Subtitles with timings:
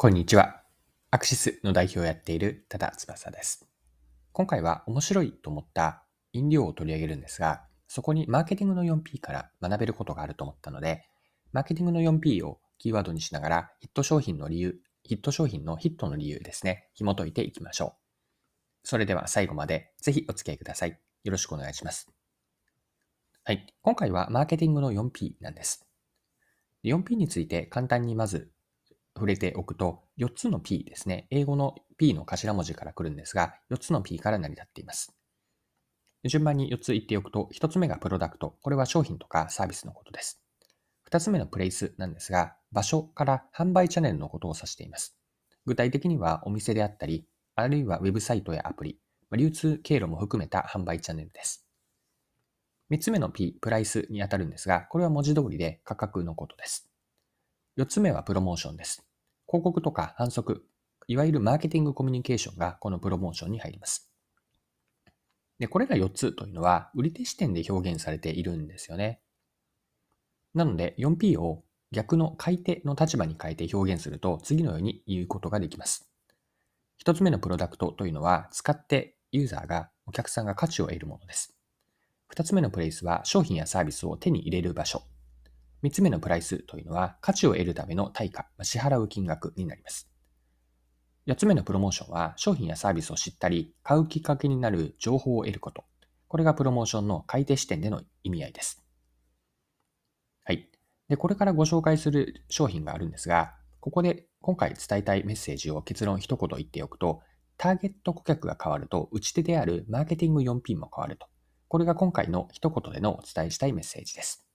[0.00, 0.62] こんにちは。
[1.10, 3.68] アクシスの代表をやっている多田翼です。
[4.30, 11.02] 今回は面白いと思った飲料を取り上げるんですが、そこにマーケティングの 4P から学べることがあると思ったので、
[11.50, 17.96] マーケティングの 4P をキーワードにしながらヒット商品の理由、ヒット商品のヒットの理由ですね、紐解いていきましょ
[18.84, 18.88] う。
[18.88, 20.90] それでは最後までぜひお付き合いください。
[21.24, 22.08] よろしくお願いします。
[23.42, 23.66] はい。
[23.82, 25.88] 今回はマーケティングの 4P なんです。
[26.84, 28.52] 4P について簡単にまず
[29.18, 31.26] 触れておくと、4つの P ですね。
[31.30, 35.14] 英語の P の頭文字から来るんですが、4つの P から成り立っています。
[36.24, 38.56] 順番に4つ言っておくと、1つ目がプロダクト。
[38.62, 40.40] これは商品とかサービスのことです。
[41.10, 45.16] 2つ目のプレイスなんですが、場所から販売チャンネルのことを指しています。
[45.64, 48.98] 具体的にはお店であったり、あるいはウェブサイトやアプリ、
[49.36, 51.66] 流通経路も含めた販売チャンネルです。
[52.90, 56.90] 3つ目の P、プライスにあたるんですが、これは文字通りで価格のことです。
[57.76, 59.07] 4つ目はプロモーションです。
[59.48, 60.66] 広告とか反則、
[61.06, 64.12] いわゆるマーケティングコミュニケーションがこのプロモーションに入ります。
[65.58, 69.20] で、これら4つというのは、売り手視点で表現されているんですよね。
[70.54, 76.10] なので、4P を逆の買い手の立場に変えて表現すると、次のように言うことができます。
[77.02, 81.56] 1つ目のプロダクトというのは、使ってユーザーが、お客さんが価値を得るものです。
[82.34, 85.02] 2つ目のプレイスは、商品やサービスを手に入れる場所。
[85.82, 90.10] 三つ目のプライスというのは価値を得るための対価、支払う金額になります。
[91.24, 95.84] 四つ目のプロモーションは商品やサービスを知ったり、買うきっかけになる情報を得ること。
[96.26, 98.82] これがプロモーションの買い手視点での意味合いです。
[100.44, 100.70] はい。
[101.08, 107.20] で、これからご紹介する商品があるんですが、ここで今回伝えたいメッセージを結論一言言っておくと、
[107.58, 111.26] ターゲット顧客が変わると、打ち手であるマーケティング 4P も変わると。
[111.68, 114.47] これが今回の一言でのお伝えしたいメッセージです。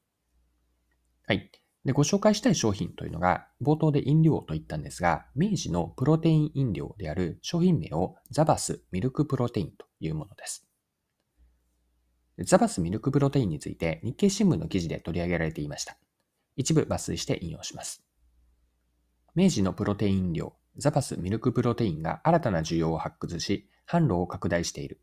[1.26, 1.50] はい。
[1.86, 10.68] で、ご紹介したい商品というのが、冒頭で飲料と言ったんですが、明治のプロテイン飲料である商品名をザバスミルクプロテインというものです。
[12.40, 15.98] ザバスミルクプロテインについて日経新聞の記事で取り上げられていました。
[16.56, 18.04] 一部抜粋して引用します。
[19.36, 25.00] 明治のプロテイン飲料、ザバスミルクプロテインが新たな需要を発掘し、販路を拡大している。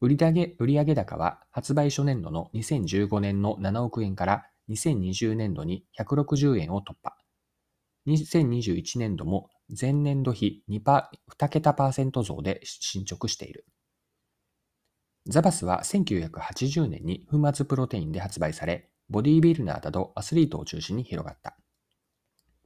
[0.00, 7.14] 売上売上高は発売初年度の2015年の7億円から2020年度に160円を突破。
[8.06, 13.66] 2021年度も前年度比 2, パ2桁パーセント増で進捗している。
[15.26, 21.56] ザバスは1980年に粉末プロテインで発売され、ボディービルナーなどアスリートを中心に広がった。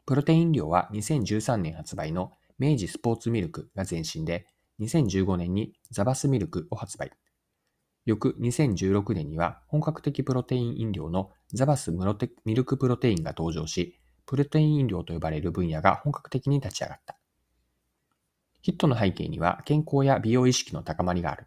[0.06, 4.46] プロテイン量は2013年発売の明治スポーツミルクが前身で、
[4.80, 7.10] 2015年にザバスミルクを発売。
[8.04, 11.90] 翌2016年には本格的プロテイン飲料のザバス
[12.44, 17.16] ミルクプロテインが登場し、プロテイン飲料と呼ばれる分野が本格的に立ち上がった。
[18.62, 21.46] ヒットの背景には健康や美容意識の高まりがある。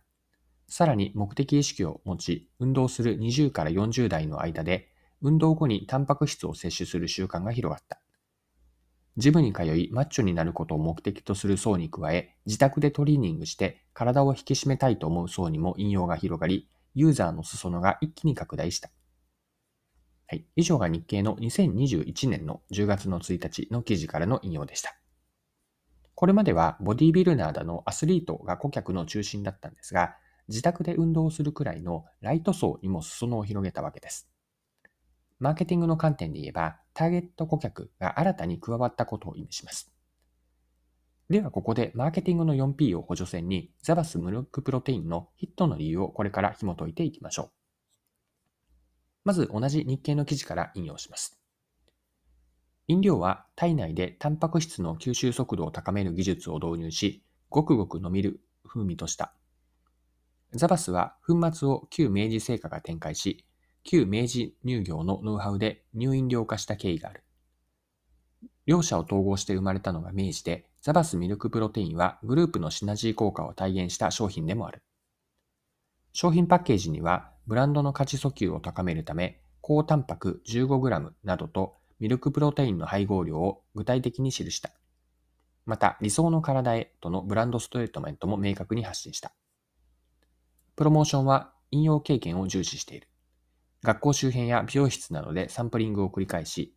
[0.68, 4.92] さらに目的意識を持ち、運動する20から40代の間で、
[5.22, 8.02] 運動後にタンパク質を摂取する習慣が広がった。
[9.18, 18.92] ジムに通い、マッチョになることを目的とする層に加え、自宅でトレーニングして体を引き締めたいと思う層にも引用が広がり、ユーザーの裾野が一気に拡大した。
[20.28, 20.46] はい。
[20.56, 24.96] 以上が日経の2021年の10月の1日の記事からの引用でした。
[26.14, 30.16] これまではボディビルナーだのアスリートが顧客の中心だったんですが、
[30.48, 34.30] 自宅で運動するくらいのライト層にも裾野を広げたわけです。
[35.40, 39.92] マーケティングの観点で言えば、ターゲット顧客が新たに加わったことを意味します。
[41.30, 47.52] ではここでマーケティングの 4P を補助線にザバスムルクプロテインのヒットの理由をこれから紐解いていきましょう。
[49.26, 51.40] まず同じ日経の記事から引用します。
[52.88, 59.36] 飲料は体内でタンパク質の吸収速度を高める技術を導入し、ごくごく飲みる風味とした。
[60.54, 63.46] ザバスは粉末を旧明治製菓が展開し、
[63.88, 67.24] 旧明治乳業のノウハウで入飲料化した経緯がある。
[68.66, 74.84] 両者を統合して生まれたのが明治で、ザバスミルクプロテインはグループのシナジー効果を体現した商品でもある。
[76.12, 84.72] 商品パッケージには、ブランドの価値訴求を高めるため、高タンパク 15g などとミルクプロテインの配合量を具体的に記した。
[85.66, 89.34] また、理想の体へとのブランドストレートメントも明確に発信した。
[90.76, 93.08] プロモーションは引用経験を重視している。
[93.84, 96.74] 学校周辺や美容室などでサンプリングを繰り返し、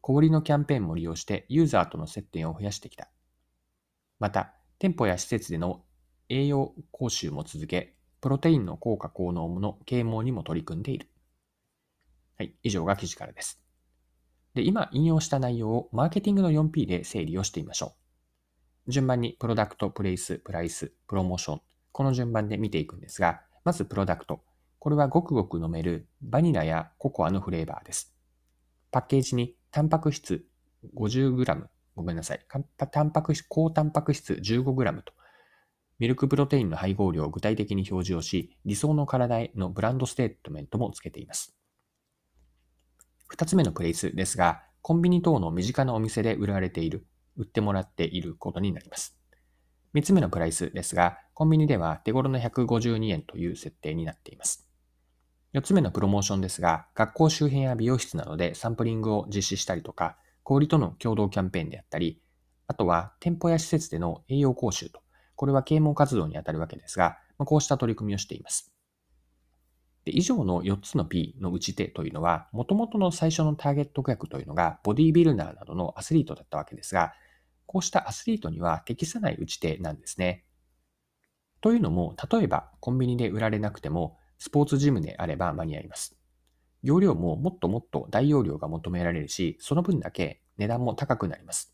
[0.00, 3.08] 小売りのキャンペーンも利用してユーザーとの接点を増やしてきた。
[4.18, 5.84] また、店舗や施設での
[6.28, 11.08] 栄養講習も続け、プロテインの効果効能の啓蒙にも取り組んでいる。
[12.38, 13.60] はい、以上が記事からです。
[14.54, 17.94] で、今引用した内容をマーケティングの 4P で整理をしてみましょ
[18.88, 18.90] う。
[18.90, 21.60] 順番にプロダクト、プレイス、プライス、プロモーション。
[21.92, 24.42] この順番で見ていくんですが、まずプロダクト。
[24.82, 28.12] これはごくごく飲めるバニラやココアのフレーバーです。
[28.90, 30.44] パッケージにタンパク質
[30.96, 32.44] 50g、ごめんなさい。
[32.48, 35.12] タンパク質、高タンパク質 15g と、
[36.00, 41.56] ミルクプロテインの配合量を具体的に表示をし、理想の体へのブランドステートメントもつけています。
[43.28, 47.06] 二つ目のプレイスですが、コンビニ等の身近なお店で売られている、
[47.36, 49.16] 売ってもらっていることになります。
[49.92, 54.71] 三つ目のプライスですが、コンビニでは手頃の152円という設定になっています。
[55.52, 62.22] 四つ目のプロモーションですが、学校周辺や美容室などでサンプリングを実施したりとか、小売との共同キャンペーンであったり、
[62.68, 65.02] あとは店舗や施設での栄養講習と、
[65.36, 68.72] これは啓蒙活動にあたるわけですが、まこうした取り組みをしています。
[70.06, 77.12] で以上の4つの P の打ち手というのは、もともとの最初のターゲット顧客というのが、ボディービルダーなどのアスリートだったわけですが、
[77.66, 80.46] こうしたアスリートには適さない打ち手なんですね。
[81.60, 86.16] というのも、例えばコンビニで売られなくても、スポーツジムであれば間に合います。
[86.82, 91.72] 容量ももっともっと大容量が求められるし、その分だけ値段も高くなります。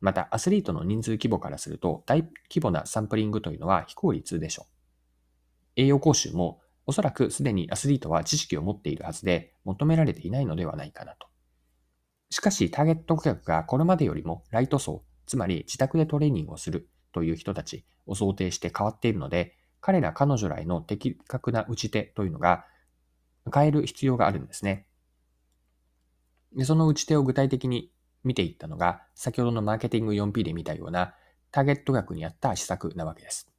[0.00, 4.66] また、アスリートの人数規模からすると、大規模なサンプリングというのは非効率でしょう。
[5.76, 11.26] 栄養講習もおそらくすでにアスリートは知識を持っているはずで求められていないのではないかなと。
[12.30, 22.64] しかし、ターゲット顧客がこれまでよりもライト層、つまり自宅でトレーニングをするという人たちを想定して変わっているので、彼ら彼女らへの的確な打ち手というのが
[23.52, 24.86] 変える必要があるんですね。
[26.56, 27.90] でその打ち手を具体的に
[28.24, 31.14] 見ていったのが、先ほどのマーケティング 4P で見たような
[31.50, 33.50] ターゲット額に合った施策なわけです。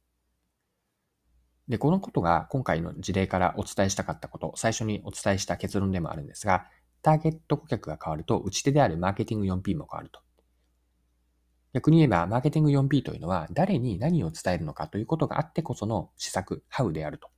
[1.68, 6.66] で、このことが今回の事例からお伝えしたかったこと、最初にお伝えした結論でもあるんですが、
[7.02, 10.20] ターゲット顧客が変わると、打ち手であるマーケティング 4P も変わると。
[11.74, 17.28] 逆に言えば、マーケティング 4P というのは、誰に何を伝えるのかということがあってこその施策、How であると。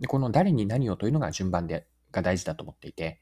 [0.00, 3.20] でこの誰に何をというのが順番で、が大事だと思っていて、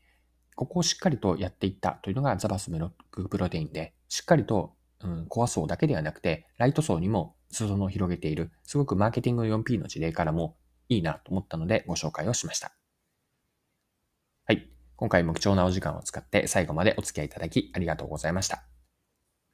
[0.54, 4.74] ここをしっかりとやっていったというのがザバスメロックプロテインで、しっかりと、
[5.04, 10.56] うん、コア層だけではなくて、ライト層にも裾野を広げている、すごくマーケティング 4P の事例からも
[10.88, 12.72] いいなと思ったのでご紹介をしました。
[14.46, 14.70] はい。
[14.96, 18.75] 今回も貴重なお時間を使って最後までお付き合いいただきありがとうございました。